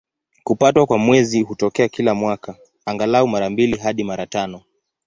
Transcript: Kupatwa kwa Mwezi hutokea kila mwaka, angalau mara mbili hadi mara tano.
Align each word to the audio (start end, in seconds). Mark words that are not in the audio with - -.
Kupatwa 0.43 0.85
kwa 0.85 0.97
Mwezi 0.97 1.41
hutokea 1.41 1.87
kila 1.89 2.15
mwaka, 2.15 2.55
angalau 2.85 3.27
mara 3.27 3.49
mbili 3.49 3.77
hadi 3.77 4.03
mara 4.03 4.25
tano. 4.25 4.61